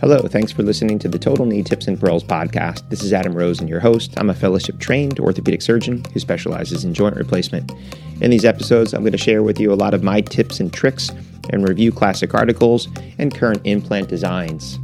Hello, 0.00 0.20
thanks 0.20 0.52
for 0.52 0.62
listening 0.62 0.96
to 1.00 1.08
the 1.08 1.18
Total 1.18 1.44
Knee 1.44 1.64
Tips 1.64 1.88
and 1.88 1.98
Pearls 1.98 2.22
podcast. 2.22 2.88
This 2.88 3.02
is 3.02 3.12
Adam 3.12 3.34
Rosen, 3.34 3.66
your 3.66 3.80
host. 3.80 4.14
I'm 4.16 4.30
a 4.30 4.34
fellowship 4.34 4.78
trained 4.78 5.18
orthopedic 5.18 5.60
surgeon 5.60 6.04
who 6.12 6.20
specializes 6.20 6.84
in 6.84 6.94
joint 6.94 7.16
replacement. 7.16 7.72
In 8.20 8.30
these 8.30 8.44
episodes, 8.44 8.94
I'm 8.94 9.00
going 9.00 9.10
to 9.10 9.18
share 9.18 9.42
with 9.42 9.58
you 9.58 9.72
a 9.72 9.74
lot 9.74 9.94
of 9.94 10.04
my 10.04 10.20
tips 10.20 10.60
and 10.60 10.72
tricks 10.72 11.10
and 11.50 11.68
review 11.68 11.90
classic 11.90 12.32
articles 12.32 12.86
and 13.18 13.34
current 13.34 13.60
implant 13.64 14.08
designs. 14.08 14.78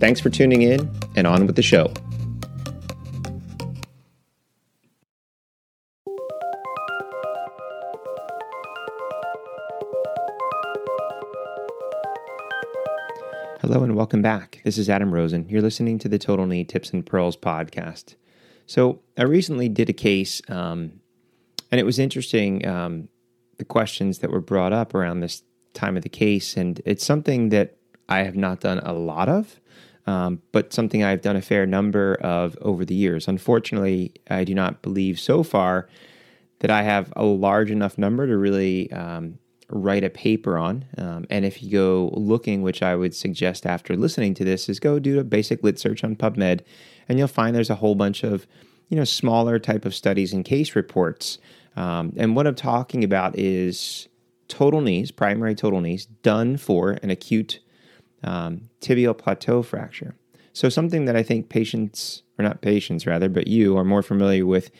Thanks 0.00 0.18
for 0.18 0.30
tuning 0.30 0.62
in 0.62 0.90
and 1.14 1.26
on 1.26 1.46
with 1.46 1.56
the 1.56 1.62
show. 1.62 1.92
Hello 13.66 13.82
and 13.82 13.96
welcome 13.96 14.20
back. 14.20 14.60
This 14.62 14.76
is 14.76 14.90
Adam 14.90 15.10
Rosen. 15.10 15.48
You're 15.48 15.62
listening 15.62 15.98
to 16.00 16.06
the 16.06 16.18
Total 16.18 16.44
Knee 16.44 16.64
Tips 16.64 16.90
and 16.90 17.06
Pearls 17.06 17.34
podcast. 17.34 18.14
So, 18.66 19.00
I 19.16 19.22
recently 19.22 19.70
did 19.70 19.88
a 19.88 19.94
case, 19.94 20.42
um, 20.50 21.00
and 21.72 21.80
it 21.80 21.84
was 21.84 21.98
interesting 21.98 22.68
um, 22.68 23.08
the 23.56 23.64
questions 23.64 24.18
that 24.18 24.30
were 24.30 24.42
brought 24.42 24.74
up 24.74 24.94
around 24.94 25.20
this 25.20 25.44
time 25.72 25.96
of 25.96 26.02
the 26.02 26.10
case. 26.10 26.58
And 26.58 26.82
it's 26.84 27.06
something 27.06 27.48
that 27.48 27.78
I 28.06 28.24
have 28.24 28.36
not 28.36 28.60
done 28.60 28.80
a 28.80 28.92
lot 28.92 29.30
of, 29.30 29.58
um, 30.06 30.42
but 30.52 30.74
something 30.74 31.02
I've 31.02 31.22
done 31.22 31.36
a 31.36 31.40
fair 31.40 31.64
number 31.64 32.16
of 32.16 32.58
over 32.60 32.84
the 32.84 32.94
years. 32.94 33.28
Unfortunately, 33.28 34.12
I 34.28 34.44
do 34.44 34.54
not 34.54 34.82
believe 34.82 35.18
so 35.18 35.42
far 35.42 35.88
that 36.58 36.70
I 36.70 36.82
have 36.82 37.14
a 37.16 37.24
large 37.24 37.70
enough 37.70 37.96
number 37.96 38.26
to 38.26 38.36
really 38.36 38.92
um, 38.92 39.38
write 39.68 40.04
a 40.04 40.10
paper 40.10 40.58
on. 40.58 40.84
Um, 40.98 41.26
and 41.30 41.44
if 41.44 41.62
you 41.62 41.70
go 41.70 42.10
looking, 42.14 42.62
which 42.62 42.82
I 42.82 42.94
would 42.96 43.14
suggest 43.14 43.66
after 43.66 43.96
listening 43.96 44.34
to 44.34 44.44
this, 44.44 44.68
is 44.68 44.80
go 44.80 44.98
do 44.98 45.18
a 45.18 45.24
basic 45.24 45.62
lit 45.62 45.78
search 45.78 46.04
on 46.04 46.16
PubMed, 46.16 46.60
and 47.08 47.18
you'll 47.18 47.28
find 47.28 47.54
there's 47.54 47.70
a 47.70 47.76
whole 47.76 47.94
bunch 47.94 48.22
of 48.24 48.46
you 48.88 48.96
know 48.96 49.04
smaller 49.04 49.58
type 49.58 49.84
of 49.84 49.94
studies 49.94 50.32
and 50.32 50.44
case 50.44 50.76
reports. 50.76 51.38
Um, 51.76 52.12
and 52.16 52.36
what 52.36 52.46
I'm 52.46 52.54
talking 52.54 53.02
about 53.02 53.38
is 53.38 54.08
total 54.48 54.80
knees, 54.80 55.10
primary 55.10 55.54
total 55.54 55.80
knees, 55.80 56.06
done 56.06 56.56
for 56.56 56.98
an 57.02 57.10
acute 57.10 57.60
um, 58.22 58.68
tibial 58.80 59.16
plateau 59.16 59.62
fracture. 59.62 60.14
So 60.52 60.68
something 60.68 61.04
that 61.06 61.16
I 61.16 61.22
think 61.22 61.48
patients, 61.48 62.22
or 62.38 62.44
not 62.44 62.60
patients 62.60 63.06
rather, 63.06 63.28
but 63.28 63.48
you 63.48 63.76
are 63.76 63.84
more 63.84 64.02
familiar 64.02 64.46
with 64.46 64.70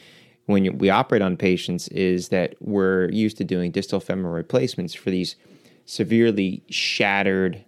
when 0.47 0.79
we 0.79 0.91
operate 0.91 1.23
on 1.23 1.37
patients 1.37 1.89
is 1.89 2.29
that 2.29 2.55
we're 2.61 3.09
used 3.11 3.37
to 3.39 3.45
doing 3.45 3.71
distal 3.71 4.01
femoral 4.01 4.35
replacements 4.35 4.95
for 4.95 5.11
these 5.11 5.37
severely 5.87 6.63
shattered, 6.69 7.65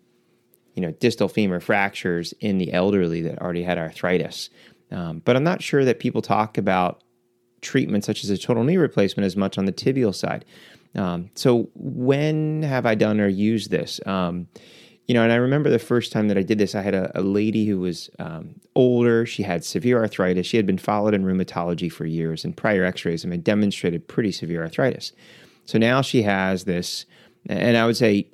you 0.74 0.82
know, 0.82 0.90
distal 0.92 1.28
femur 1.28 1.60
fractures 1.60 2.34
in 2.40 2.58
the 2.58 2.72
elderly 2.72 3.22
that 3.22 3.40
already 3.40 3.62
had 3.62 3.78
arthritis. 3.78 4.50
Um, 4.90 5.22
but 5.24 5.36
I'm 5.36 5.44
not 5.44 5.62
sure 5.62 5.84
that 5.84 6.00
people 6.00 6.22
talk 6.22 6.58
about 6.58 7.02
treatment 7.60 8.04
such 8.04 8.22
as 8.22 8.30
a 8.30 8.38
total 8.38 8.64
knee 8.64 8.76
replacement 8.76 9.26
as 9.26 9.36
much 9.36 9.58
on 9.58 9.64
the 9.64 9.72
tibial 9.72 10.14
side. 10.14 10.44
Um, 10.94 11.30
so 11.34 11.68
when 11.74 12.62
have 12.62 12.86
I 12.86 12.94
done 12.94 13.20
or 13.20 13.28
used 13.28 13.70
this? 13.70 14.00
Um, 14.06 14.48
you 15.06 15.14
know, 15.14 15.22
and 15.22 15.32
I 15.32 15.36
remember 15.36 15.70
the 15.70 15.78
first 15.78 16.10
time 16.10 16.28
that 16.28 16.36
I 16.36 16.42
did 16.42 16.58
this, 16.58 16.74
I 16.74 16.82
had 16.82 16.94
a, 16.94 17.18
a 17.18 17.22
lady 17.22 17.64
who 17.66 17.78
was 17.78 18.10
um, 18.18 18.60
older. 18.74 19.24
She 19.24 19.44
had 19.44 19.64
severe 19.64 19.98
arthritis. 19.98 20.46
She 20.46 20.56
had 20.56 20.66
been 20.66 20.78
followed 20.78 21.14
in 21.14 21.24
rheumatology 21.24 21.90
for 21.90 22.04
years, 22.06 22.44
and 22.44 22.56
prior 22.56 22.84
x 22.84 23.04
rays 23.04 23.22
have 23.22 23.44
demonstrated 23.44 24.08
pretty 24.08 24.32
severe 24.32 24.62
arthritis. 24.62 25.12
So 25.64 25.78
now 25.78 26.02
she 26.02 26.22
has 26.22 26.64
this, 26.64 27.06
and 27.48 27.76
I 27.76 27.86
would 27.86 27.96
say 27.96 28.28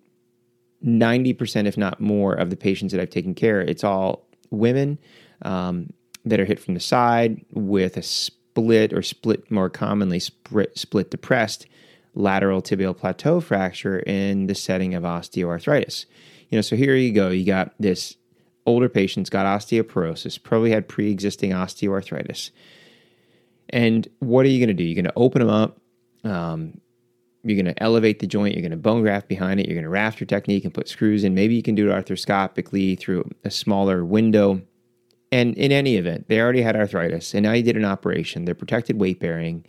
90%, 0.84 1.66
if 1.66 1.76
not 1.76 2.00
more, 2.00 2.32
of 2.34 2.50
the 2.50 2.56
patients 2.56 2.92
that 2.92 3.00
I've 3.00 3.10
taken 3.10 3.34
care 3.34 3.60
of, 3.60 3.68
it's 3.68 3.84
all 3.84 4.26
women 4.50 4.98
um, 5.42 5.92
that 6.24 6.40
are 6.40 6.44
hit 6.44 6.58
from 6.58 6.74
the 6.74 6.80
side 6.80 7.44
with 7.52 7.96
a 7.96 8.02
split 8.02 8.92
or 8.92 9.02
split 9.02 9.50
more 9.50 9.68
commonly, 9.68 10.20
split, 10.20 10.78
split 10.78 11.10
depressed 11.10 11.66
lateral 12.14 12.60
tibial 12.60 12.96
plateau 12.96 13.40
fracture 13.40 13.98
in 14.00 14.46
the 14.46 14.54
setting 14.54 14.94
of 14.94 15.02
osteoarthritis. 15.02 16.04
You 16.52 16.58
know, 16.58 16.62
so 16.62 16.76
here 16.76 16.94
you 16.94 17.12
go. 17.12 17.30
You 17.30 17.46
got 17.46 17.72
this 17.80 18.18
older 18.66 18.90
patient's 18.90 19.30
got 19.30 19.46
osteoporosis, 19.46 20.40
probably 20.40 20.70
had 20.70 20.86
pre-existing 20.86 21.50
osteoarthritis. 21.50 22.50
And 23.70 24.06
what 24.18 24.44
are 24.44 24.50
you 24.50 24.58
going 24.58 24.68
to 24.68 24.74
do? 24.74 24.84
You're 24.84 25.02
going 25.02 25.10
to 25.10 25.16
open 25.16 25.40
them 25.40 25.48
up. 25.48 25.80
Um, 26.24 26.78
you're 27.42 27.60
going 27.60 27.74
to 27.74 27.82
elevate 27.82 28.18
the 28.18 28.26
joint. 28.26 28.54
You're 28.54 28.60
going 28.60 28.70
to 28.70 28.76
bone 28.76 29.00
graft 29.00 29.28
behind 29.28 29.60
it. 29.60 29.66
You're 29.66 29.76
going 29.76 29.84
to 29.84 29.88
rafter 29.88 30.26
technique 30.26 30.64
and 30.64 30.74
put 30.74 30.88
screws 30.88 31.24
in. 31.24 31.34
Maybe 31.34 31.54
you 31.54 31.62
can 31.62 31.74
do 31.74 31.90
it 31.90 31.94
arthroscopically 31.94 32.98
through 33.00 33.28
a 33.44 33.50
smaller 33.50 34.04
window. 34.04 34.60
And 35.32 35.56
in 35.56 35.72
any 35.72 35.96
event, 35.96 36.28
they 36.28 36.38
already 36.38 36.60
had 36.60 36.76
arthritis, 36.76 37.32
and 37.32 37.44
now 37.44 37.52
you 37.52 37.62
did 37.62 37.78
an 37.78 37.86
operation. 37.86 38.44
They're 38.44 38.54
protected 38.54 39.00
weight 39.00 39.18
bearing. 39.18 39.64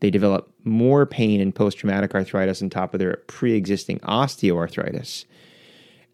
They 0.00 0.10
develop 0.10 0.52
more 0.64 1.06
pain 1.06 1.40
and 1.40 1.54
post 1.54 1.78
traumatic 1.78 2.12
arthritis 2.16 2.60
on 2.60 2.70
top 2.70 2.92
of 2.92 2.98
their 2.98 3.18
pre 3.28 3.52
existing 3.52 4.00
osteoarthritis. 4.00 5.24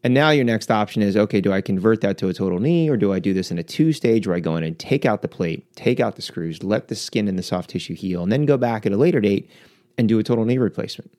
And 0.03 0.13
now 0.13 0.31
your 0.31 0.43
next 0.43 0.69
option 0.69 1.01
is 1.01 1.15
okay, 1.15 1.39
do 1.39 1.53
I 1.53 1.61
convert 1.61 2.01
that 2.01 2.17
to 2.17 2.27
a 2.27 2.33
total 2.33 2.59
knee 2.59 2.89
or 2.89 2.97
do 2.97 3.13
I 3.13 3.19
do 3.19 3.33
this 3.33 3.51
in 3.51 3.57
a 3.57 3.63
two 3.63 3.93
stage 3.93 4.27
where 4.27 4.35
I 4.35 4.41
go 4.41 4.57
in 4.57 4.63
and 4.63 4.77
take 4.77 5.05
out 5.05 5.21
the 5.21 5.29
plate, 5.29 5.65
take 5.75 6.01
out 6.01 6.17
the 6.17 6.21
screws, 6.21 6.61
let 6.61 6.89
the 6.89 6.95
skin 6.95 7.29
and 7.29 7.39
the 7.39 7.43
soft 7.43 7.69
tissue 7.69 7.95
heal, 7.95 8.21
and 8.21 8.31
then 8.31 8.45
go 8.45 8.57
back 8.57 8.85
at 8.85 8.91
a 8.91 8.97
later 8.97 9.21
date 9.21 9.49
and 9.97 10.09
do 10.09 10.19
a 10.19 10.23
total 10.23 10.43
knee 10.43 10.57
replacement? 10.57 11.13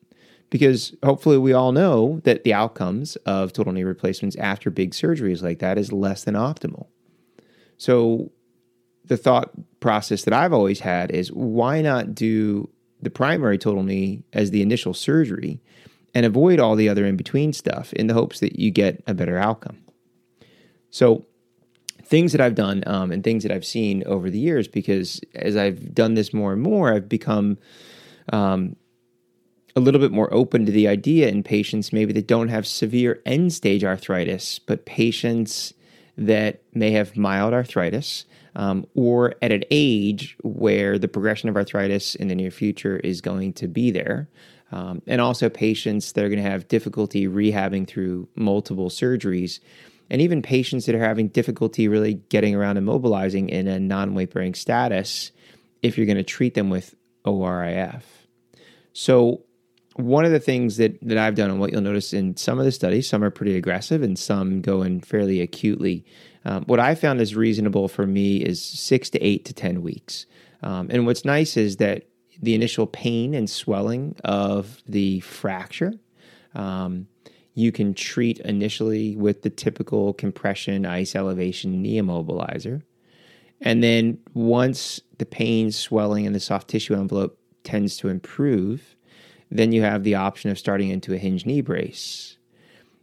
Because 0.51 0.95
hopefully 1.03 1.39
we 1.39 1.51
all 1.51 1.71
know 1.71 2.21
that 2.25 2.43
the 2.43 2.53
outcomes 2.53 3.15
of 3.25 3.51
total 3.51 3.73
knee 3.73 3.83
replacements 3.83 4.35
after 4.35 4.69
big 4.69 4.91
surgeries 4.91 5.41
like 5.41 5.57
that 5.59 5.79
is 5.79 5.91
less 5.91 6.23
than 6.23 6.35
optimal. 6.35 6.85
So 7.77 8.31
the 9.03 9.17
thought 9.17 9.49
process 9.79 10.23
that 10.25 10.33
I've 10.33 10.53
always 10.53 10.81
had 10.81 11.09
is 11.09 11.31
why 11.31 11.81
not 11.81 12.13
do 12.13 12.69
the 13.01 13.09
primary 13.09 13.57
total 13.57 13.81
knee 13.81 14.23
as 14.31 14.51
the 14.51 14.61
initial 14.61 14.93
surgery? 14.93 15.59
And 16.15 16.25
avoid 16.25 16.59
all 16.59 16.75
the 16.75 16.87
other 16.87 17.05
in 17.05 17.17
between 17.17 17.51
stuff 17.51 17.91
in 17.93 18.07
the 18.07 18.13
hopes 18.13 18.39
that 18.39 18.57
you 18.57 18.71
get 18.71 19.03
a 19.05 19.13
better 19.13 19.37
outcome. 19.37 19.77
So, 20.89 21.25
things 22.03 22.31
that 22.31 22.41
I've 22.41 22.55
done 22.55 22.83
um, 22.87 23.11
and 23.11 23.23
things 23.23 23.43
that 23.43 23.51
I've 23.51 23.65
seen 23.65 24.03
over 24.05 24.29
the 24.29 24.39
years, 24.39 24.67
because 24.67 25.19
as 25.33 25.57
I've 25.57 25.93
done 25.93 26.13
this 26.13 26.33
more 26.33 26.53
and 26.53 26.61
more, 26.61 26.93
I've 26.93 27.09
become 27.09 27.57
um, 28.31 28.75
a 29.75 29.81
little 29.81 29.99
bit 29.99 30.11
more 30.11 30.33
open 30.33 30.65
to 30.65 30.71
the 30.71 30.87
idea 30.87 31.27
in 31.27 31.43
patients 31.43 31.91
maybe 31.91 32.13
that 32.13 32.27
don't 32.27 32.47
have 32.47 32.65
severe 32.65 33.21
end 33.25 33.51
stage 33.53 33.83
arthritis, 33.83 34.59
but 34.59 34.85
patients 34.85 35.73
that 36.17 36.61
may 36.73 36.91
have 36.91 37.17
mild 37.17 37.53
arthritis. 37.53 38.25
Um, 38.57 38.87
or 38.95 39.35
at 39.41 39.51
an 39.51 39.65
age 39.69 40.37
where 40.41 40.97
the 40.97 41.09
progression 41.09 41.49
of 41.49 41.57
arthritis 41.57 42.15
in 42.15 42.29
the 42.29 42.35
near 42.35 42.51
future 42.51 42.95
is 42.99 43.19
going 43.19 43.51
to 43.51 43.67
be 43.67 43.91
there, 43.91 44.29
um, 44.75 45.01
and 45.07 45.21
also 45.21 45.47
patients 45.47 46.11
that 46.11 46.25
are 46.25 46.27
going 46.27 46.43
to 46.43 46.49
have 46.49 46.67
difficulty 46.67 47.27
rehabbing 47.27 47.87
through 47.87 48.27
multiple 48.35 48.89
surgeries, 48.89 49.61
and 50.09 50.21
even 50.21 50.41
patients 50.41 50.85
that 50.85 50.95
are 50.95 50.99
having 50.99 51.29
difficulty 51.29 51.87
really 51.87 52.15
getting 52.27 52.53
around 52.53 52.75
and 52.75 52.85
mobilizing 52.85 53.47
in 53.47 53.69
a 53.69 53.79
non 53.79 54.13
weight 54.13 54.33
bearing 54.33 54.53
status 54.53 55.31
if 55.81 55.97
you're 55.97 56.05
going 56.05 56.17
to 56.17 56.23
treat 56.23 56.55
them 56.55 56.69
with 56.69 56.93
ORIF. 57.23 58.03
So, 58.91 59.43
one 59.95 60.25
of 60.25 60.31
the 60.31 60.41
things 60.41 60.75
that, 60.75 60.99
that 61.07 61.17
I've 61.17 61.35
done, 61.35 61.51
and 61.51 61.59
what 61.61 61.71
you'll 61.71 61.79
notice 61.79 62.11
in 62.11 62.35
some 62.35 62.59
of 62.59 62.65
the 62.65 62.71
studies, 62.73 63.07
some 63.07 63.23
are 63.23 63.29
pretty 63.29 63.55
aggressive 63.55 64.03
and 64.03 64.19
some 64.19 64.61
go 64.61 64.81
in 64.81 64.99
fairly 64.99 65.39
acutely. 65.39 66.03
Um, 66.43 66.65
what 66.65 66.81
I 66.81 66.95
found 66.95 67.21
is 67.21 67.33
reasonable 67.33 67.87
for 67.87 68.05
me 68.05 68.37
is 68.37 68.61
six 68.61 69.09
to 69.11 69.19
eight 69.23 69.45
to 69.45 69.53
10 69.53 69.81
weeks. 69.81 70.25
Um, 70.61 70.87
and 70.91 71.05
what's 71.05 71.23
nice 71.23 71.55
is 71.55 71.77
that 71.77 72.03
the 72.41 72.55
initial 72.55 72.87
pain 72.87 73.33
and 73.33 73.49
swelling 73.49 74.15
of 74.23 74.81
the 74.87 75.19
fracture. 75.21 75.93
Um, 76.53 77.07
you 77.53 77.71
can 77.71 77.93
treat 77.93 78.39
initially 78.39 79.15
with 79.15 79.41
the 79.41 79.49
typical 79.49 80.13
compression, 80.13 80.85
ice 80.85 81.15
elevation, 81.15 81.81
knee 81.81 81.99
immobilizer. 82.01 82.81
And 83.61 83.81
then 83.81 84.19
once 84.33 84.99
the 85.17 85.25
pain, 85.25 85.71
swelling, 85.71 86.25
and 86.25 86.35
the 86.35 86.39
soft 86.39 86.67
tissue 86.67 86.93
envelope 86.93 87.39
tends 87.63 87.97
to 87.97 88.09
improve, 88.09 88.95
then 89.49 89.71
you 89.71 89.81
have 89.81 90.03
the 90.03 90.15
option 90.15 90.51
of 90.51 90.59
starting 90.59 90.89
into 90.89 91.13
a 91.13 91.17
hinge 91.17 91.45
knee 91.45 91.61
brace. 91.61 92.37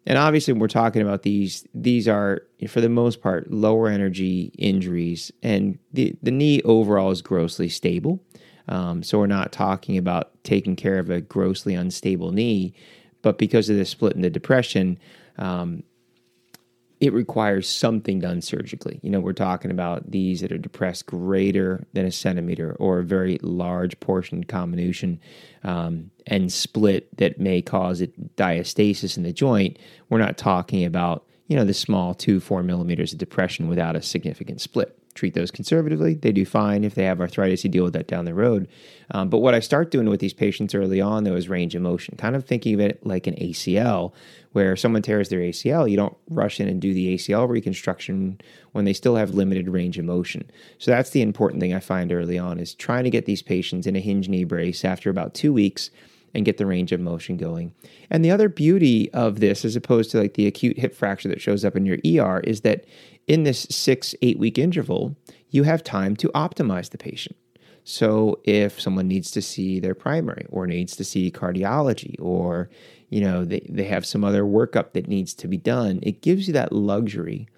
And 0.05 0.19
obviously, 0.19 0.53
when 0.53 0.61
we're 0.61 0.69
talking 0.69 1.01
about 1.01 1.23
these, 1.23 1.67
these 1.73 2.09
are, 2.09 2.43
for 2.69 2.81
the 2.81 2.89
most 2.89 3.23
part, 3.23 3.51
lower 3.51 3.89
energy 3.89 4.53
injuries, 4.59 5.31
and 5.43 5.79
the, 5.93 6.17
the 6.23 6.33
knee 6.33 6.61
overall 6.63 7.11
is 7.13 7.23
grossly 7.23 7.69
stable. 7.69 8.21
Um, 8.69 9.03
so 9.03 9.19
we're 9.19 9.27
not 9.27 9.53
talking 9.53 9.97
about 9.99 10.31
taking 10.45 10.77
care 10.77 10.99
of 10.99 11.11
a 11.11 11.21
grossly 11.21 11.75
unstable 11.75 12.33
knee, 12.33 12.75
but 13.23 13.39
because 13.39 13.69
of 13.69 13.77
the 13.77 13.85
split 13.85 14.15
in 14.15 14.23
the 14.23 14.31
depression, 14.31 14.99
um, 15.39 15.83
it 17.01 17.13
requires 17.13 17.69
something 17.69 18.21
done 18.21 18.41
surgically. 18.41 19.01
You 19.03 19.11
know, 19.11 19.19
we're 19.19 19.33
talking 19.33 19.73
about 19.73 20.13
these 20.13 20.41
that 20.41 20.53
are 20.53 20.59
depressed 20.59 21.07
greater 21.07 21.85
than 21.95 22.07
a 22.07 22.13
centimeter 22.13 22.77
or 22.79 23.01
a 23.01 23.05
very 23.05 23.39
large 23.43 23.99
portion 23.99 24.45
comminution 24.45 25.21
um, 25.65 26.13
and 26.29 26.53
split 26.53 27.17
that 27.17 27.41
may 27.41 27.61
cause 27.61 28.01
it 28.01 28.37
diastasis 28.37 29.17
in 29.17 29.25
the 29.25 29.33
joint. 29.33 29.81
We're 30.09 30.19
not 30.19 30.39
talking 30.39 30.85
about 30.85 31.27
you 31.53 31.57
know, 31.57 31.65
the 31.65 31.75
small 31.75 32.15
two, 32.15 32.41
four 32.41 32.63
millimeters 32.63 33.13
of 33.13 33.19
depression 33.19 33.69
without 33.69 33.95
a 33.95 34.01
significant 34.01 34.59
split. 34.59 34.99
Treat 35.15 35.35
those 35.35 35.51
conservatively. 35.51 36.15
They 36.15 36.33
do 36.33 36.47
fine. 36.47 36.85
If 36.85 36.95
they 36.95 37.05
have 37.05 37.21
arthritis, 37.21 37.65
you 37.65 37.71
deal 37.71 37.85
with 37.85 37.93
that 37.93 38.07
down 38.07 38.25
the 38.25 38.33
road. 38.33 38.67
Um, 39.11 39.29
but 39.29 39.39
what 39.39 39.55
I 39.55 39.61
start 39.61 39.91
doing 39.91 40.09
with 40.09 40.21
these 40.21 40.33
patients 40.33 40.75
early 40.75 41.03
on, 41.03 41.25
though, 41.25 41.37
is 41.37 41.51
range 41.51 41.75
of 41.75 41.83
motion, 41.83 42.17
kind 42.17 42.35
of 42.35 42.47
thinking 42.47 42.75
of 42.75 42.81
it 42.81 43.05
like 43.05 43.27
an 43.27 43.35
ACL, 43.35 44.13
where 44.53 44.75
someone 44.75 45.03
tears 45.03 45.29
their 45.29 45.41
ACL, 45.41 45.91
you 45.91 45.97
don't 45.97 46.17
rush 46.31 46.61
in 46.61 46.69
and 46.69 46.81
do 46.81 46.95
the 46.95 47.15
ACL 47.15 47.47
reconstruction 47.47 48.41
when 48.73 48.87
they 48.87 48.95
still 48.95 49.17
have 49.17 49.35
limited 49.35 49.69
range 49.69 49.99
of 49.99 50.07
motion. 50.07 50.51
So 50.79 50.91
that's 50.91 51.11
the 51.11 51.21
important 51.21 51.61
thing 51.61 51.75
I 51.75 51.81
find 51.81 52.11
early 52.11 52.39
on 52.39 52.59
is 52.59 52.75
trying 52.75 53.05
to 53.05 53.11
get 53.11 53.27
these 53.27 53.43
patients 53.43 53.87
in 53.87 53.97
a 53.97 54.01
hinge 54.01 54.31
knee 54.31 54.45
brace 54.45 54.83
after 54.83 55.11
about 55.11 55.35
two 55.35 55.53
weeks 55.53 55.91
and 56.35 56.45
get 56.45 56.57
the 56.57 56.67
range 56.67 56.93
of 56.93 57.01
motion 57.01 57.37
going. 57.37 57.75
And 58.11 58.25
the 58.25 58.31
other 58.31 58.49
beauty 58.49 59.11
of 59.13 59.41
this, 59.41 59.65
as 59.65 59.77
opposed 59.77 60.11
to 60.13 60.21
like 60.21 60.35
the 60.35 60.47
acute 60.47 60.79
hip 60.79 60.95
fracture 60.95 61.29
that 61.29 61.41
shows 61.41 61.65
up 61.65 61.77
in 61.77 61.87
your 61.87 61.99
ER, 62.05 62.41
is 62.41 62.63
that 62.63 62.85
in 63.27 63.45
this 63.45 63.67
six, 63.71 64.15
eight 64.23 64.39
week 64.39 64.59
interval, 64.59 65.17
you 65.51 65.63
have 65.65 65.85
time 65.85 66.17
to 66.17 66.29
optimize 66.29 66.91
the 66.91 66.99
patient. 66.99 67.37
So 67.85 68.41
if 68.45 68.81
someone 68.81 69.09
needs 69.09 69.31
to 69.33 69.43
see 69.43 69.81
their 69.81 69.95
primary 69.95 70.47
or 70.51 70.67
needs 70.67 70.97
to 70.97 71.05
see 71.05 71.31
cardiology 71.31 72.15
or 72.21 72.71
you 73.11 73.21
know 73.21 73.45
they, 73.45 73.67
they 73.69 73.85
have 73.85 74.07
some 74.07 74.25
other 74.25 74.45
workup 74.45 74.93
that 74.93 75.09
needs 75.09 75.35
to 75.35 75.49
be 75.49 75.57
done, 75.57 75.99
it 76.03 76.23
gives 76.23 76.47
you 76.47 76.53
that 76.55 76.73
luxury 76.73 77.49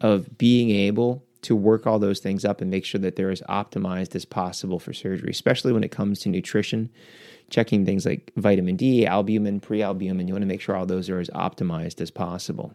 of 0.00 0.38
being 0.38 0.70
able 0.70 1.24
to 1.42 1.56
work 1.56 1.86
all 1.86 1.98
those 1.98 2.20
things 2.20 2.44
up 2.44 2.60
and 2.60 2.70
make 2.70 2.84
sure 2.84 3.00
that 3.00 3.16
they're 3.16 3.30
as 3.30 3.42
optimized 3.42 4.14
as 4.14 4.24
possible 4.24 4.78
for 4.78 4.92
surgery, 4.92 5.30
especially 5.30 5.72
when 5.72 5.82
it 5.82 5.90
comes 5.90 6.20
to 6.20 6.28
nutrition 6.28 6.88
checking 7.50 7.84
things 7.84 8.06
like 8.06 8.32
vitamin 8.36 8.76
D, 8.76 9.06
albumin, 9.06 9.60
prealbumin. 9.60 10.26
You 10.26 10.34
want 10.34 10.42
to 10.42 10.46
make 10.46 10.60
sure 10.60 10.76
all 10.76 10.86
those 10.86 11.08
are 11.08 11.20
as 11.20 11.30
optimized 11.30 12.00
as 12.00 12.10
possible. 12.10 12.74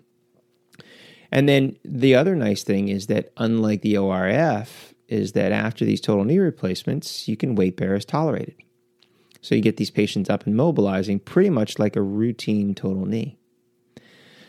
And 1.32 1.50
then 1.50 1.78
the 1.84 2.16
other 2.16 2.36
nice 2.36 2.64
thing 2.64 2.88
is 2.88 3.08
that 3.08 3.32
unlike 3.38 3.82
the 3.82 3.96
ORIF, 3.96 4.94
is 5.08 5.34
that 5.34 5.52
after 5.52 5.86
these 5.86 6.02
total 6.02 6.26
knee 6.26 6.40
replacements, 6.40 7.28
you 7.28 7.38
can 7.38 7.56
weight 7.56 7.78
bear 7.78 7.96
as 7.96 8.06
tolerated. 8.06 8.56
So 9.42 9.56
you 9.56 9.62
get 9.62 9.78
these 9.78 9.92
patients 9.92 10.30
up 10.30 10.46
and 10.46 10.56
mobilizing 10.56 11.20
pretty 11.20 11.50
much 11.50 11.80
like 11.80 11.96
a 11.96 12.02
routine 12.02 12.76
total 12.76 13.06
knee. 13.06 13.38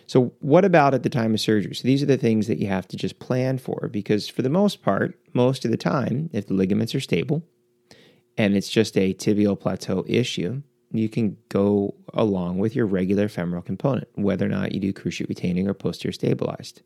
So, 0.06 0.32
what 0.40 0.64
about 0.64 0.94
at 0.94 1.02
the 1.02 1.10
time 1.10 1.34
of 1.34 1.40
surgery? 1.40 1.74
So, 1.74 1.86
these 1.86 2.02
are 2.02 2.06
the 2.06 2.16
things 2.16 2.46
that 2.46 2.58
you 2.58 2.66
have 2.68 2.88
to 2.88 2.96
just 2.96 3.18
plan 3.18 3.58
for 3.58 3.90
because, 3.92 4.26
for 4.26 4.40
the 4.40 4.48
most 4.48 4.82
part, 4.82 5.18
most 5.34 5.66
of 5.66 5.70
the 5.70 5.76
time, 5.76 6.30
if 6.32 6.46
the 6.46 6.54
ligaments 6.54 6.94
are 6.94 7.00
stable, 7.00 7.42
and 8.38 8.56
it's 8.56 8.70
just 8.70 8.96
a 8.96 9.12
tibial 9.14 9.58
plateau 9.58 10.04
issue, 10.06 10.62
you 10.92 11.08
can 11.08 11.36
go 11.48 11.94
along 12.14 12.58
with 12.58 12.74
your 12.74 12.86
regular 12.86 13.28
femoral 13.28 13.60
component, 13.60 14.08
whether 14.14 14.46
or 14.46 14.48
not 14.48 14.72
you 14.72 14.80
do 14.80 14.92
cruciate 14.92 15.28
retaining 15.28 15.68
or 15.68 15.74
posterior 15.74 16.12
stabilized. 16.12 16.80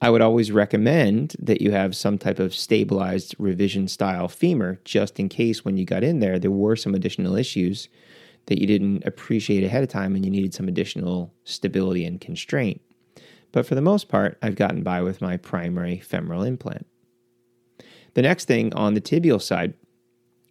I 0.00 0.08
would 0.08 0.22
always 0.22 0.50
recommend 0.50 1.36
that 1.38 1.60
you 1.60 1.72
have 1.72 1.94
some 1.94 2.16
type 2.16 2.38
of 2.38 2.54
stabilized 2.54 3.34
revision 3.38 3.86
style 3.86 4.28
femur 4.28 4.80
just 4.84 5.20
in 5.20 5.28
case 5.28 5.64
when 5.64 5.76
you 5.76 5.84
got 5.84 6.02
in 6.02 6.20
there, 6.20 6.38
there 6.38 6.50
were 6.50 6.76
some 6.76 6.94
additional 6.94 7.36
issues 7.36 7.88
that 8.46 8.60
you 8.60 8.66
didn't 8.66 9.04
appreciate 9.04 9.62
ahead 9.62 9.82
of 9.82 9.88
time 9.88 10.14
and 10.14 10.24
you 10.24 10.30
needed 10.30 10.54
some 10.54 10.66
additional 10.66 11.32
stability 11.44 12.04
and 12.04 12.20
constraint. 12.20 12.80
But 13.52 13.66
for 13.66 13.74
the 13.74 13.82
most 13.82 14.08
part, 14.08 14.38
I've 14.42 14.56
gotten 14.56 14.82
by 14.82 15.02
with 15.02 15.20
my 15.20 15.36
primary 15.36 16.00
femoral 16.00 16.42
implant. 16.42 16.86
The 18.14 18.22
next 18.22 18.46
thing 18.46 18.74
on 18.74 18.94
the 18.94 19.00
tibial 19.00 19.40
side 19.40 19.74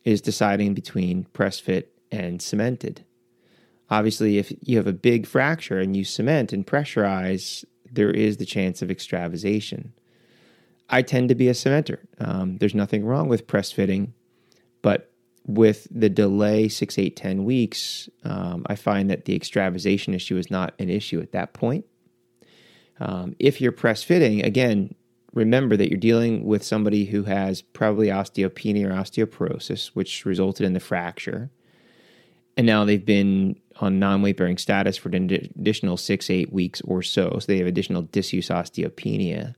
is 0.04 0.22
deciding 0.22 0.74
between 0.74 1.26
press 1.26 1.60
fit 1.60 1.94
and 2.12 2.42
cemented. 2.42 3.06
Obviously, 3.90 4.38
if 4.38 4.54
you 4.62 4.78
have 4.78 4.88
a 4.88 4.94
big 4.94 5.28
fracture 5.28 5.80
and 5.80 5.96
you 5.96 6.06
cement 6.06 6.54
and 6.54 6.66
pressurize, 6.66 7.66
there 7.92 8.12
is 8.12 8.38
the 8.38 8.46
chance 8.46 8.82
of 8.82 8.90
extravasation. 8.90 9.94
I 10.90 11.02
tend 11.02 11.30
to 11.30 11.36
be 11.36 11.50
a 11.50 11.54
cementer. 11.54 12.00
Um, 12.20 12.58
there's 12.58 12.76
nothing 12.76 13.06
wrong 13.06 13.28
with 13.28 13.48
press 13.48 13.72
fitting, 13.72 14.14
but 14.82 15.12
with 15.46 15.88
the 15.92 16.10
delay 16.10 16.68
six, 16.68 16.98
eight, 16.98 17.16
ten 17.16 17.44
weeks, 17.44 18.10
um, 18.24 18.66
I 18.68 18.76
find 18.76 19.10
that 19.10 19.26
the 19.26 19.36
extravasation 19.36 20.14
issue 20.14 20.38
is 20.38 20.52
not 20.52 20.74
an 20.80 20.90
issue 20.90 21.20
at 21.20 21.32
that 21.32 21.54
point. 21.54 21.86
Um, 23.00 23.36
if 23.40 23.60
you're 23.60 23.72
press 23.72 24.04
fitting, 24.04 24.44
again, 24.44 24.96
remember 25.34 25.78
that 25.78 25.90
you're 25.90 26.00
dealing 26.00 26.46
with 26.46 26.64
somebody 26.64 27.06
who 27.06 27.24
has 27.24 27.62
probably 27.62 28.08
osteopenia 28.08 28.86
or 28.86 28.94
osteoporosis, 28.94 29.88
which 29.88 30.26
resulted 30.26 30.66
in 30.66 30.74
the 30.74 30.80
fracture. 30.80 31.50
And 32.58 32.68
now 32.68 32.84
they've 32.84 33.06
been 33.06 33.56
on 33.80 34.00
non 34.00 34.22
weight 34.22 34.38
bearing 34.38 34.58
status 34.58 34.98
for 34.98 35.10
an 35.10 35.32
additional 35.32 35.98
six, 35.98 36.30
eight 36.30 36.52
weeks 36.52 36.82
or 36.82 37.02
so. 37.02 37.38
So 37.40 37.46
they 37.48 37.58
have 37.60 37.68
additional 37.68 38.04
disuse 38.04 38.50
osteopenia. 38.50 39.56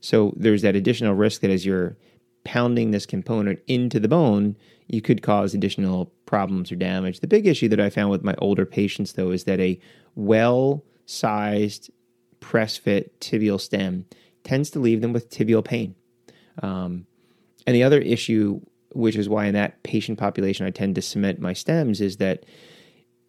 So 0.00 0.32
there's 0.36 0.62
that 0.62 0.74
additional 0.74 1.14
risk 1.14 1.42
that 1.42 1.50
as 1.50 1.66
you're 1.66 1.96
pounding 2.44 2.90
this 2.90 3.06
component 3.06 3.60
into 3.66 4.00
the 4.00 4.08
bone, 4.08 4.56
you 4.88 5.00
could 5.00 5.22
cause 5.22 5.54
additional 5.54 6.12
problems 6.26 6.72
or 6.72 6.76
damage. 6.76 7.20
The 7.20 7.28
big 7.28 7.46
issue 7.46 7.68
that 7.68 7.80
I 7.80 7.90
found 7.90 8.10
with 8.10 8.24
my 8.24 8.34
older 8.38 8.66
patients, 8.66 9.12
though, 9.12 9.30
is 9.30 9.44
that 9.44 9.60
a 9.60 9.78
well 10.16 10.84
sized 11.06 11.90
press 12.40 12.76
fit 12.76 13.20
tibial 13.20 13.60
stem 13.60 14.06
tends 14.44 14.70
to 14.70 14.78
leave 14.78 15.00
them 15.00 15.12
with 15.12 15.30
tibial 15.30 15.64
pain. 15.64 15.94
Um, 16.62 17.06
and 17.66 17.74
the 17.74 17.82
other 17.82 18.00
issue, 18.00 18.60
which 18.92 19.16
is 19.16 19.28
why 19.28 19.46
in 19.46 19.54
that 19.54 19.82
patient 19.82 20.18
population 20.18 20.66
I 20.66 20.70
tend 20.70 20.94
to 20.96 21.02
cement 21.02 21.40
my 21.40 21.52
stems, 21.52 22.00
is 22.00 22.16
that 22.18 22.44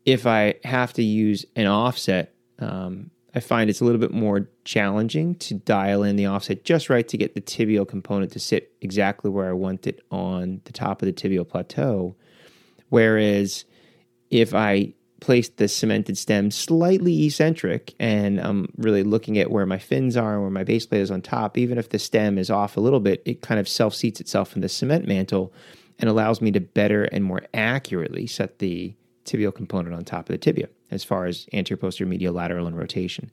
if 0.06 0.25
I 0.25 0.56
have 0.63 0.94
to 0.94 1.04
use 1.04 1.45
an 1.56 1.68
offset, 1.68 2.33
um, 2.60 3.12
I 3.36 3.39
find 3.39 3.69
it's 3.69 3.81
a 3.81 3.86
little 3.86 4.00
bit 4.00 4.12
more 4.12 4.50
challenging 4.63 5.36
to 5.36 5.56
dial 5.56 6.04
in 6.04 6.18
the 6.18 6.27
offset 6.27 6.63
just 6.63 6.89
right 6.89 7.07
to 7.07 7.18
get 7.18 7.33
the 7.33 7.42
tibial 7.42 7.88
component 7.88 8.31
to 8.33 8.39
sit 8.39 8.74
exactly 8.81 9.31
where 9.31 9.50
I 9.50 9.54
want 9.54 9.88
it 9.88 10.01
on 10.12 10.62
the 10.65 10.74
top 10.74 11.01
of 11.01 11.07
the 11.07 11.13
tibial 11.13 11.48
plateau. 11.48 12.15
Whereas 12.89 13.65
if 14.30 14.54
I 14.54 14.94
placed 15.24 15.56
the 15.56 15.70
cemented 15.70 16.18
stem 16.18 16.52
slightly 16.52 17.25
eccentric 17.25 17.94
and 17.98 18.42
I'm 18.42 18.68
really 18.75 19.04
looking 19.04 19.38
at 19.38 19.50
where 19.50 19.66
my 19.66 19.78
fins 19.78 20.18
are 20.18 20.34
and 20.34 20.42
where 20.42 20.52
my 20.52 20.66
base 20.66 20.86
plate 20.86 21.00
is 21.00 21.12
on 21.12 21.22
top, 21.22 21.58
even 21.58 21.78
if 21.78 21.88
the 21.88 21.98
stem 21.98 22.38
is 22.38 22.50
off 22.50 22.75
a 22.75 22.81
little 22.81 23.00
bit, 23.00 23.24
it 23.25 23.42
kind 23.42 23.58
of 23.58 23.70
self 23.70 23.96
seats 23.96 24.20
itself 24.20 24.54
in 24.54 24.62
the 24.62 24.68
cement 24.68 25.08
mantle 25.08 25.54
and 25.98 26.10
allows 26.10 26.42
me 26.42 26.52
to 26.52 26.60
better 26.60 27.06
and 27.06 27.24
more 27.24 27.42
accurately 27.54 28.28
set 28.28 28.60
the 28.60 28.94
tibial 29.24 29.56
component 29.56 29.96
on 29.96 30.04
top 30.04 30.28
of 30.28 30.34
the 30.34 30.38
tibia 30.38 30.68
as 30.92 31.06
far 31.06 31.25
as 31.25 31.48
anterior, 31.54 31.80
posterior, 31.80 32.10
medial, 32.10 32.34
lateral, 32.34 32.68
and 32.68 32.78
rotation. 32.78 33.31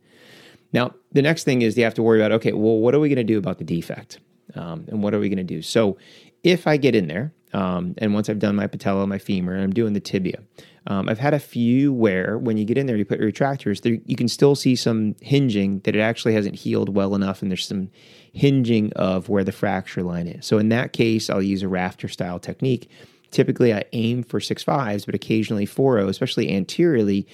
Now, 0.73 0.95
the 1.11 1.23
next 1.23 1.43
thing 1.43 1.63
is 1.63 1.77
you 1.77 1.83
have 1.83 1.95
to 1.95 2.05
worry 2.05 2.21
about 2.21 2.31
okay, 2.31 2.53
well, 2.53 2.79
what 2.79 2.95
are 2.95 3.01
we 3.01 3.09
going 3.09 3.17
to 3.17 3.25
do 3.25 3.37
about 3.39 3.59
the 3.59 3.65
defect? 3.65 4.21
Um, 4.55 4.85
and 4.87 5.03
what 5.03 5.13
are 5.13 5.19
we 5.19 5.29
going 5.29 5.39
to 5.39 5.43
do? 5.43 5.61
So, 5.61 5.99
if 6.45 6.69
I 6.69 6.77
get 6.77 6.95
in 6.95 7.09
there, 7.09 7.33
um, 7.53 7.95
and 7.99 8.15
once 8.15 8.29
I've 8.29 8.39
done 8.39 8.55
my 8.55 8.69
patella, 8.69 9.09
my 9.09 9.19
femur, 9.19 9.55
and 9.55 9.65
I'm 9.65 9.73
doing 9.73 9.93
the 9.93 10.01
tibia, 10.01 10.39
um, 10.87 11.09
I've 11.09 11.19
had 11.19 11.35
a 11.35 11.39
few 11.39 11.93
where 11.93 12.39
when 12.39 12.57
you 12.57 12.65
get 12.65 12.79
in 12.79 12.87
there, 12.87 12.97
you 12.97 13.05
put 13.05 13.21
your 13.21 13.31
retractors, 13.31 13.83
there, 13.83 13.99
you 14.07 14.17
can 14.17 14.29
still 14.29 14.55
see 14.55 14.77
some 14.77 15.15
hinging 15.21 15.81
that 15.81 15.95
it 15.95 16.01
actually 16.01 16.35
hasn't 16.35 16.55
healed 16.55 16.95
well 16.95 17.15
enough, 17.15 17.43
and 17.43 17.51
there's 17.51 17.67
some 17.67 17.91
hinging 18.33 18.93
of 18.95 19.29
where 19.29 19.45
the 19.45 19.53
fracture 19.53 20.03
line 20.03 20.27
is. 20.27 20.47
So 20.47 20.59
in 20.59 20.71
that 20.71 20.93
case, 20.93 21.29
I'll 21.29 21.43
use 21.43 21.63
a 21.63 21.69
rafter 21.69 22.09
style 22.09 22.39
technique. 22.39 22.91
Typically, 23.31 23.75
I 23.75 23.85
aim 23.93 24.23
for 24.23 24.41
six 24.41 24.63
fives, 24.63 25.05
but 25.05 25.15
occasionally 25.15 25.67
four 25.67 25.99
o, 25.99 26.09
especially 26.09 26.51
anteriorly, 26.51 27.27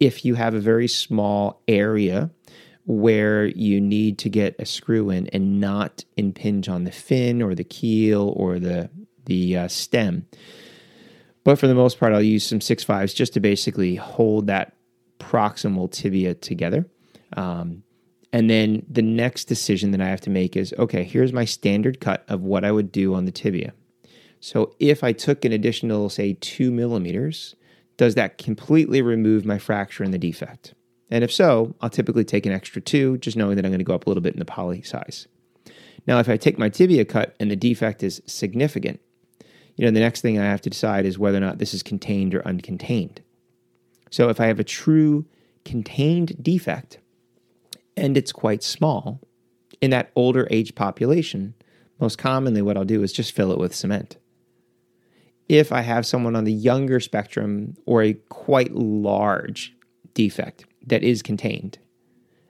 if 0.00 0.24
you 0.24 0.34
have 0.34 0.54
a 0.54 0.60
very 0.60 0.88
small 0.88 1.62
area 1.68 2.30
where 2.84 3.46
you 3.46 3.80
need 3.80 4.18
to 4.18 4.28
get 4.28 4.56
a 4.58 4.66
screw 4.66 5.10
in 5.10 5.28
and 5.28 5.60
not 5.60 6.04
impinge 6.16 6.68
on 6.68 6.84
the 6.84 6.90
fin 6.90 7.40
or 7.40 7.54
the 7.54 7.64
keel 7.64 8.32
or 8.36 8.58
the 8.58 8.90
the 9.26 9.56
uh, 9.56 9.68
stem. 9.68 10.26
But 11.44 11.58
for 11.58 11.66
the 11.66 11.74
most 11.74 11.98
part, 11.98 12.12
I'll 12.12 12.22
use 12.22 12.46
some 12.46 12.60
six 12.60 12.84
fives 12.84 13.14
just 13.14 13.34
to 13.34 13.40
basically 13.40 13.96
hold 13.96 14.46
that 14.46 14.74
proximal 15.18 15.90
tibia 15.90 16.34
together. 16.34 16.86
Um, 17.36 17.82
and 18.32 18.48
then 18.48 18.86
the 18.88 19.02
next 19.02 19.44
decision 19.44 19.90
that 19.90 20.00
I 20.00 20.08
have 20.08 20.20
to 20.22 20.30
make 20.30 20.56
is 20.56 20.74
okay, 20.78 21.04
here's 21.04 21.32
my 21.32 21.44
standard 21.44 22.00
cut 22.00 22.24
of 22.28 22.42
what 22.42 22.64
I 22.64 22.72
would 22.72 22.92
do 22.92 23.14
on 23.14 23.24
the 23.24 23.32
tibia. 23.32 23.72
So 24.40 24.74
if 24.80 25.04
I 25.04 25.12
took 25.12 25.44
an 25.44 25.52
additional, 25.52 26.08
say, 26.08 26.36
two 26.40 26.72
millimeters, 26.72 27.54
does 27.96 28.14
that 28.16 28.38
completely 28.38 29.00
remove 29.00 29.44
my 29.44 29.58
fracture 29.58 30.02
and 30.02 30.12
the 30.12 30.18
defect? 30.18 30.74
And 31.10 31.22
if 31.22 31.32
so, 31.32 31.74
I'll 31.80 31.90
typically 31.90 32.24
take 32.24 32.46
an 32.46 32.52
extra 32.52 32.80
two, 32.80 33.18
just 33.18 33.36
knowing 33.36 33.56
that 33.56 33.64
I'm 33.64 33.70
going 33.70 33.78
to 33.78 33.84
go 33.84 33.94
up 33.94 34.06
a 34.06 34.10
little 34.10 34.22
bit 34.22 34.32
in 34.32 34.38
the 34.38 34.44
poly 34.44 34.82
size. 34.82 35.28
Now, 36.06 36.18
if 36.18 36.28
I 36.28 36.36
take 36.36 36.58
my 36.58 36.68
tibia 36.68 37.04
cut 37.04 37.36
and 37.38 37.50
the 37.50 37.56
defect 37.56 38.02
is 38.02 38.22
significant, 38.26 39.00
you 39.76 39.84
know, 39.84 39.90
the 39.90 40.00
next 40.00 40.20
thing 40.20 40.38
I 40.38 40.44
have 40.44 40.60
to 40.62 40.70
decide 40.70 41.06
is 41.06 41.18
whether 41.18 41.38
or 41.38 41.40
not 41.42 41.58
this 41.58 41.74
is 41.74 41.82
contained 41.82 42.34
or 42.34 42.42
uncontained. 42.42 43.18
So 44.10 44.28
if 44.28 44.40
I 44.40 44.46
have 44.46 44.60
a 44.60 44.64
true 44.64 45.26
contained 45.64 46.42
defect 46.42 46.98
and 47.96 48.16
it's 48.16 48.32
quite 48.32 48.62
small, 48.62 49.20
in 49.80 49.90
that 49.90 50.10
older 50.14 50.46
age 50.50 50.74
population, 50.74 51.54
most 52.00 52.18
commonly 52.18 52.62
what 52.62 52.76
I'll 52.76 52.84
do 52.84 53.02
is 53.02 53.12
just 53.12 53.32
fill 53.32 53.52
it 53.52 53.58
with 53.58 53.74
cement. 53.74 54.16
If 55.48 55.72
I 55.72 55.80
have 55.80 56.06
someone 56.06 56.36
on 56.36 56.44
the 56.44 56.52
younger 56.52 57.00
spectrum 57.00 57.74
or 57.84 58.02
a 58.02 58.14
quite 58.14 58.72
large 58.72 59.74
defect 60.14 60.64
that 60.86 61.02
is 61.02 61.20
contained, 61.20 61.78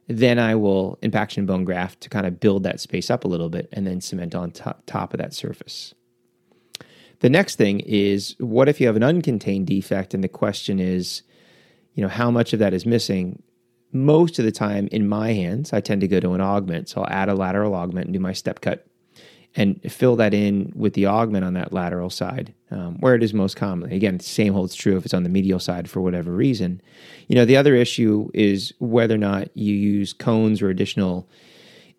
then 0.08 0.38
I 0.38 0.54
will 0.54 0.98
impaction 1.02 1.46
bone 1.46 1.64
graft 1.64 2.00
to 2.02 2.08
kind 2.08 2.26
of 2.26 2.38
build 2.38 2.64
that 2.64 2.80
space 2.80 3.10
up 3.10 3.24
a 3.24 3.28
little 3.28 3.48
bit 3.48 3.68
and 3.72 3.86
then 3.86 4.00
cement 4.00 4.34
on 4.34 4.50
top, 4.50 4.82
top 4.86 5.14
of 5.14 5.18
that 5.18 5.32
surface. 5.32 5.94
The 7.22 7.30
next 7.30 7.54
thing 7.54 7.80
is 7.80 8.34
what 8.38 8.68
if 8.68 8.80
you 8.80 8.88
have 8.88 8.96
an 8.96 9.02
uncontained 9.02 9.66
defect 9.66 10.12
and 10.12 10.24
the 10.24 10.28
question 10.28 10.80
is, 10.80 11.22
you 11.94 12.02
know, 12.02 12.08
how 12.08 12.32
much 12.32 12.52
of 12.52 12.58
that 12.58 12.74
is 12.74 12.84
missing? 12.84 13.40
Most 13.92 14.40
of 14.40 14.44
the 14.44 14.50
time 14.50 14.88
in 14.90 15.08
my 15.08 15.32
hands, 15.32 15.72
I 15.72 15.80
tend 15.80 16.00
to 16.00 16.08
go 16.08 16.18
to 16.18 16.32
an 16.32 16.40
augment. 16.40 16.88
So 16.88 17.02
I'll 17.02 17.12
add 17.12 17.28
a 17.28 17.34
lateral 17.34 17.76
augment 17.76 18.06
and 18.06 18.12
do 18.12 18.18
my 18.18 18.32
step 18.32 18.60
cut 18.60 18.86
and 19.54 19.80
fill 19.92 20.16
that 20.16 20.34
in 20.34 20.72
with 20.74 20.94
the 20.94 21.06
augment 21.06 21.44
on 21.44 21.54
that 21.54 21.72
lateral 21.72 22.10
side 22.10 22.54
um, 22.72 22.98
where 22.98 23.14
it 23.14 23.22
is 23.22 23.32
most 23.32 23.54
commonly. 23.54 23.94
Again, 23.94 24.18
same 24.18 24.52
holds 24.52 24.74
true 24.74 24.96
if 24.96 25.04
it's 25.04 25.14
on 25.14 25.22
the 25.22 25.28
medial 25.28 25.60
side 25.60 25.88
for 25.88 26.00
whatever 26.00 26.32
reason. 26.32 26.80
You 27.28 27.36
know, 27.36 27.44
the 27.44 27.56
other 27.56 27.76
issue 27.76 28.30
is 28.34 28.72
whether 28.80 29.14
or 29.14 29.18
not 29.18 29.56
you 29.56 29.74
use 29.74 30.12
cones 30.12 30.60
or 30.60 30.70
additional 30.70 31.28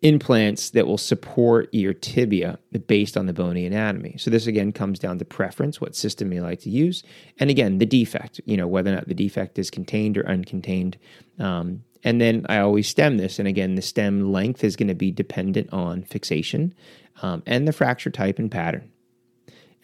implants 0.04 0.68
that 0.70 0.86
will 0.86 0.98
support 0.98 1.72
your 1.72 1.94
tibia 1.94 2.58
based 2.86 3.16
on 3.16 3.24
the 3.24 3.32
bony 3.32 3.64
anatomy. 3.64 4.14
So 4.18 4.30
this 4.30 4.46
again 4.46 4.70
comes 4.70 4.98
down 4.98 5.18
to 5.18 5.24
preference, 5.24 5.80
what 5.80 5.96
system 5.96 6.30
you 6.30 6.42
like 6.42 6.60
to 6.60 6.70
use, 6.70 7.02
and 7.40 7.48
again 7.48 7.78
the 7.78 7.86
defect. 7.86 8.40
You 8.44 8.58
know 8.58 8.68
whether 8.68 8.92
or 8.92 8.96
not 8.96 9.08
the 9.08 9.14
defect 9.14 9.58
is 9.58 9.70
contained 9.70 10.18
or 10.18 10.22
uncontained. 10.24 10.96
Um, 11.38 11.82
and 12.04 12.20
then 12.20 12.44
I 12.50 12.58
always 12.58 12.86
stem 12.86 13.16
this, 13.16 13.38
and 13.38 13.48
again 13.48 13.76
the 13.76 13.82
stem 13.82 14.30
length 14.30 14.62
is 14.62 14.76
going 14.76 14.88
to 14.88 14.94
be 14.94 15.10
dependent 15.10 15.72
on 15.72 16.02
fixation 16.02 16.74
um, 17.22 17.42
and 17.46 17.66
the 17.66 17.72
fracture 17.72 18.10
type 18.10 18.38
and 18.38 18.50
pattern. 18.50 18.92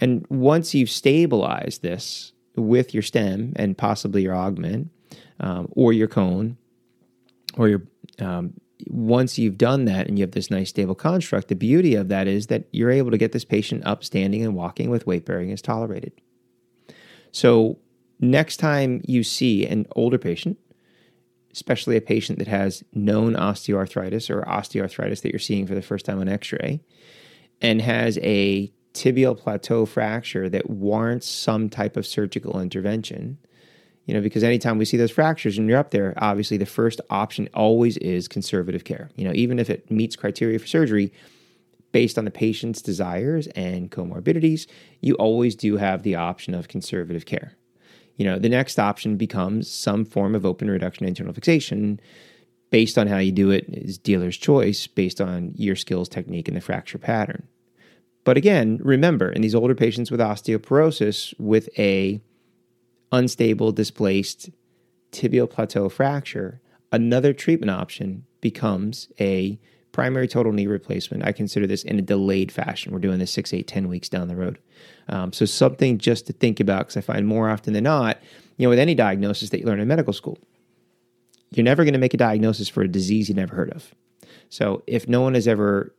And 0.01 0.27
once 0.29 0.75
you've 0.75 0.91
stabilized 0.91 1.81
this 1.81 2.33
with 2.57 2.93
your 2.93 3.03
stem 3.03 3.55
and 3.57 3.77
possibly 3.77 4.23
your 4.23 4.37
augment 4.37 4.91
um, 5.41 5.69
or 5.73 5.95
your 5.95 6.09
cone 6.09 6.59
or 7.57 7.69
your 7.69 7.83
um, 8.19 8.53
once 8.89 9.39
you've 9.39 9.59
done 9.59 9.85
that 9.87 10.07
and 10.07 10.19
you 10.19 10.23
have 10.23 10.33
this 10.33 10.51
nice 10.51 10.71
stable 10.71 10.95
construct, 10.95 11.49
the 11.49 11.55
beauty 11.55 11.95
of 11.95 12.09
that 12.09 12.27
is 12.27 12.49
that 12.49 12.65
you're 12.73 12.91
able 12.91 13.11
to 13.11 13.19
get 13.19 13.33
this 13.33 13.45
patient 13.45 13.85
up, 13.87 14.05
standing, 14.05 14.43
and 14.43 14.55
walking 14.55 14.91
with 14.91 15.07
weight 15.07 15.25
bearing 15.25 15.53
as 15.53 15.63
tolerated. 15.63 16.13
So, 17.33 17.79
next 18.19 18.59
time 18.59 19.03
you 19.05 19.23
see 19.23 19.67
an 19.67 19.87
older 19.97 20.19
patient, 20.19 20.59
especially 21.53 21.97
a 21.97 22.01
patient 22.01 22.39
that 22.39 22.49
has 22.49 22.85
known 22.93 23.35
osteoarthritis 23.35 24.31
or 24.31 24.43
osteoarthritis 24.43 25.23
that 25.23 25.33
you're 25.33 25.39
seeing 25.39 25.67
for 25.67 25.75
the 25.75 25.83
first 25.83 26.07
time 26.07 26.21
on 26.21 26.29
x 26.29 26.53
ray, 26.53 26.81
and 27.61 27.83
has 27.83 28.19
a 28.19 28.73
tibial 28.95 29.37
plateau 29.37 29.87
fracture 29.87 30.49
that 30.49 30.69
warrants 30.69 31.29
some 31.29 31.69
type 31.69 31.97
of 31.97 32.07
surgical 32.07 32.61
intervention. 32.61 33.39
You 34.11 34.17
know, 34.17 34.23
because 34.23 34.43
anytime 34.43 34.77
we 34.77 34.87
see 34.87 34.97
those 34.97 35.13
fractures 35.13 35.57
and 35.57 35.69
you're 35.69 35.79
up 35.79 35.93
there, 35.93 36.15
obviously 36.17 36.57
the 36.57 36.67
first 36.67 37.01
option 37.11 37.49
always 37.55 37.97
is 37.99 38.27
conservative 38.27 38.83
care. 38.83 39.09
You 39.15 39.23
know, 39.23 39.31
even 39.37 39.61
if 39.61 39.71
it 39.71 39.89
meets 39.89 40.17
criteria 40.17 40.59
for 40.59 40.67
surgery, 40.67 41.13
based 41.93 42.19
on 42.19 42.25
the 42.25 42.33
patient's 42.33 42.83
desires 42.83 43.47
and 43.55 43.89
comorbidities, 43.89 44.67
you 45.01 45.15
always 45.15 45.55
do 45.55 45.77
have 45.77 46.03
the 46.03 46.17
option 46.17 46.55
of 46.55 46.67
conservative 46.67 47.25
care. 47.25 47.53
You 48.17 48.25
know, 48.25 48.41
the 48.41 48.49
next 48.49 48.81
option 48.81 49.17
becomes 49.17 49.71
some 49.71 50.05
form 50.05 50.35
of 50.35 50.45
open 50.45 50.69
reduction 50.69 51.07
internal 51.07 51.33
fixation. 51.33 52.01
Based 52.71 52.99
on 52.99 53.07
how 53.07 53.19
you 53.19 53.31
do 53.31 53.53
it 53.53 53.67
is 53.69 53.97
dealer's 53.97 54.37
choice 54.37 54.89
based 54.89 55.21
on 55.21 55.53
your 55.55 55.77
skills, 55.77 56.09
technique, 56.09 56.49
and 56.49 56.57
the 56.57 56.61
fracture 56.61 56.99
pattern. 56.99 57.47
But 58.25 58.37
again, 58.37 58.81
remember, 58.83 59.31
in 59.31 59.41
these 59.41 59.55
older 59.55 59.77
patients 59.77 60.11
with 60.11 60.19
osteoporosis 60.19 61.33
with 61.39 61.69
a 61.79 62.21
unstable, 63.13 63.73
displaced 63.73 64.51
tibial 65.13 65.49
plateau 65.49 65.89
fracture, 65.89 66.61
another 66.93 67.33
treatment 67.33 67.71
option 67.71 68.25
becomes 68.41 69.09
a 69.19 69.59
primary 69.93 70.29
total 70.29 70.53
knee 70.53 70.67
replacement. 70.67 71.25
I 71.25 71.33
consider 71.33 71.67
this 71.67 71.83
in 71.83 71.99
a 71.99 72.03
delayed 72.03 72.53
fashion. 72.53 72.93
We're 72.93 73.01
doing 73.01 73.19
this 73.19 73.33
six, 73.33 73.53
eight, 73.53 73.67
ten 73.67 73.89
weeks 73.89 74.09
down 74.09 74.29
the 74.29 74.37
road. 74.37 74.59
Um, 75.09 75.33
so 75.33 75.45
something 75.45 75.99
just 75.99 76.27
to 76.29 76.33
think 76.33 76.61
about 76.61 76.81
because 76.81 76.97
I 76.97 77.01
find 77.01 77.27
more 77.27 77.51
often 77.51 77.73
than 77.73 77.85
not, 77.85 78.19
you 78.57 78.67
know, 78.67 78.71
with 78.71 78.79
any 78.79 78.95
diagnosis 78.95 79.51
that 79.51 79.61
you 79.61 79.67
learn 79.67 79.81
in 79.81 79.89
medical 79.89 80.13
school, 80.13 80.39
you're 81.51 81.65
never 81.65 81.83
going 81.83 81.95
to 81.95 81.99
make 81.99 82.15
a 82.15 82.19
diagnosis 82.19 82.69
for 82.69 82.83
a 82.83 82.89
disease 82.89 83.29
you 83.29 83.35
never 83.35 83.55
heard 83.55 83.73
of. 83.73 83.93
So 84.49 84.83
if 84.87 85.09
no 85.09 85.21
one 85.21 85.35
has 85.35 85.49
ever 85.49 85.93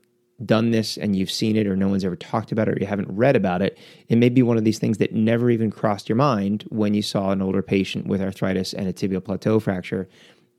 done 0.45 0.71
this 0.71 0.97
and 0.97 1.15
you've 1.15 1.31
seen 1.31 1.55
it 1.55 1.67
or 1.67 1.75
no 1.75 1.87
one's 1.87 2.05
ever 2.05 2.15
talked 2.15 2.51
about 2.51 2.67
it 2.67 2.75
or 2.75 2.79
you 2.79 2.87
haven't 2.87 3.09
read 3.09 3.35
about 3.35 3.61
it, 3.61 3.77
it 4.07 4.17
may 4.17 4.29
be 4.29 4.43
one 4.43 4.57
of 4.57 4.63
these 4.63 4.79
things 4.79 4.97
that 4.97 5.13
never 5.13 5.49
even 5.49 5.71
crossed 5.71 6.09
your 6.09 6.15
mind 6.15 6.65
when 6.69 6.93
you 6.93 7.01
saw 7.01 7.31
an 7.31 7.41
older 7.41 7.61
patient 7.61 8.07
with 8.07 8.21
arthritis 8.21 8.73
and 8.73 8.87
a 8.87 8.93
tibial 8.93 9.23
plateau 9.23 9.59
fracture. 9.59 10.07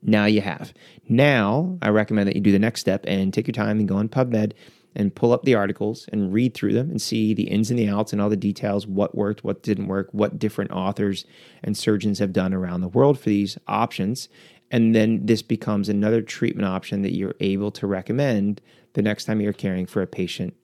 Now 0.01 0.25
you 0.25 0.41
have. 0.41 0.73
Now, 1.07 1.77
I 1.81 1.89
recommend 1.89 2.27
that 2.27 2.35
you 2.35 2.41
do 2.41 2.51
the 2.51 2.59
next 2.59 2.81
step 2.81 3.05
and 3.07 3.33
take 3.33 3.47
your 3.47 3.53
time 3.53 3.79
and 3.79 3.87
go 3.87 3.95
on 3.95 4.09
PubMed 4.09 4.53
and 4.95 5.15
pull 5.15 5.31
up 5.31 5.43
the 5.43 5.55
articles 5.55 6.07
and 6.11 6.33
read 6.33 6.53
through 6.53 6.73
them 6.73 6.89
and 6.89 7.01
see 7.01 7.33
the 7.33 7.43
ins 7.43 7.69
and 7.69 7.79
the 7.79 7.89
outs 7.89 8.13
and 8.13 8.21
all 8.21 8.29
the 8.29 8.37
details 8.37 8.85
what 8.85 9.15
worked, 9.15 9.43
what 9.43 9.63
didn't 9.63 9.87
work, 9.87 10.09
what 10.11 10.37
different 10.37 10.71
authors 10.71 11.25
and 11.63 11.77
surgeons 11.77 12.19
have 12.19 12.33
done 12.33 12.53
around 12.53 12.81
the 12.81 12.87
world 12.87 13.17
for 13.17 13.29
these 13.29 13.57
options. 13.67 14.29
And 14.73 14.95
then 14.95 15.27
this 15.27 15.43
becomes 15.43 15.87
another 15.87 16.23
treatment 16.23 16.67
option 16.67 17.03
that 17.03 17.15
you're 17.15 17.35
able 17.39 17.69
to 17.71 17.85
recommend 17.85 18.59
the 18.93 19.03
next 19.03 19.25
time 19.25 19.39
you're 19.39 19.53
caring 19.53 19.85
for 19.85 20.01
a 20.01 20.07
patient 20.07 20.55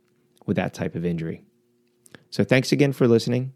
with 0.48 0.58
that 0.58 0.74
type 0.74 0.96
of 0.96 1.06
injury. 1.06 1.44
So, 2.32 2.44
thanks 2.44 2.72
again 2.72 2.92
for 2.92 3.08
listening. 3.08 3.54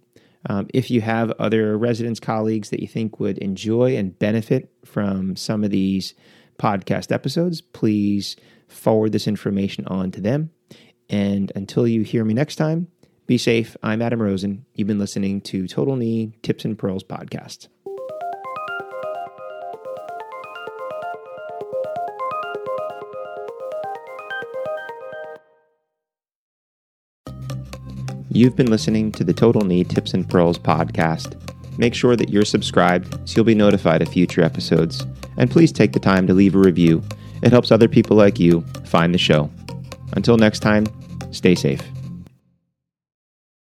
Um, 0.48 0.67
if 0.74 0.91
you 0.91 1.01
have 1.01 1.31
other 1.31 1.75
residents, 1.77 2.19
colleagues 2.19 2.69
that 2.69 2.81
you 2.81 2.88
think 2.88 3.19
would 3.19 3.39
enjoy 3.39 3.98
and 3.98 4.17
benefit 4.17 4.72
from 4.86 5.36
some 5.36 5.63
of 5.63 5.72
these 5.72 6.13
podcast 6.60 7.12
episodes, 7.12 7.62
please 7.62 8.36
forward 8.67 9.12
this 9.12 9.27
information 9.27 9.86
on 9.88 10.12
to 10.12 10.22
them. 10.22 10.51
And 11.10 11.51
until 11.55 11.88
you 11.88 12.03
hear 12.03 12.24
me 12.25 12.33
next 12.33 12.57
time, 12.57 12.88
be 13.25 13.38
safe. 13.38 13.75
I'm 13.81 14.01
Adam 14.01 14.22
Rosen. 14.22 14.65
You've 14.75 14.88
been 14.88 15.00
listening 15.00 15.41
to 15.41 15.67
Total 15.67 15.95
Knee 15.95 16.33
Tips 16.43 16.65
and 16.65 16.77
Pearls 16.77 17.03
podcast. 17.03 17.69
You've 28.35 28.55
been 28.55 28.71
listening 28.71 29.11
to 29.11 29.23
the 29.23 29.31
Total 29.31 29.63
Knee 29.63 29.83
Tips 29.83 30.15
and 30.15 30.27
Pearls 30.27 30.57
podcast. 30.57 31.37
Make 31.77 31.93
sure 31.93 32.15
that 32.15 32.29
you're 32.29 32.45
subscribed 32.45 33.29
so 33.29 33.35
you'll 33.35 33.45
be 33.45 33.53
notified 33.53 34.01
of 34.01 34.07
future 34.07 34.41
episodes. 34.41 35.05
And 35.37 35.51
please 35.51 35.71
take 35.71 35.93
the 35.93 35.99
time 35.99 36.25
to 36.25 36.33
leave 36.33 36.55
a 36.55 36.57
review. 36.57 37.03
It 37.43 37.51
helps 37.51 37.71
other 37.71 37.87
people 37.87 38.17
like 38.17 38.39
you 38.39 38.61
find 38.85 39.13
the 39.13 39.19
show. 39.19 39.51
Until 40.13 40.37
next 40.37 40.61
time, 40.61 40.87
stay 41.31 41.53
safe. 41.53 41.83